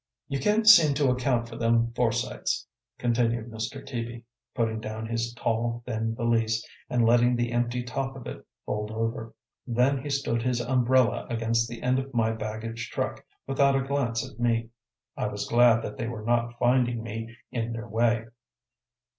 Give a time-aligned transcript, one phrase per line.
[0.27, 2.65] "You can't seem to account for them foresights,"
[2.97, 3.85] continued Mr.
[3.85, 4.23] Teaby,
[4.55, 9.35] putting down his tall, thin valise and letting the empty top of it fold over.
[9.67, 14.27] Then he stood his umbrella against the end of my baggage truck, without a glance
[14.27, 14.69] at me.
[15.15, 18.25] I was glad that they were not finding me in their way.